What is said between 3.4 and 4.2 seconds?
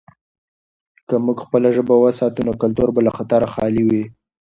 خالي وي.